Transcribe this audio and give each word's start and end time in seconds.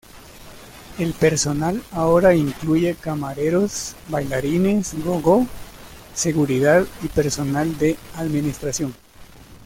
El 0.97 1.13
personal 1.13 1.83
ahora 1.91 2.33
incluye 2.33 2.95
camareros, 2.95 3.95
bailarines 4.09 4.95
go-go, 5.05 5.45
seguridad 6.15 6.87
y 7.03 7.07
personal 7.07 7.77
de 7.77 7.97
administración. 8.15 8.95